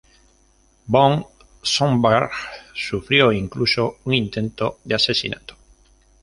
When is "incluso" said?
3.31-3.97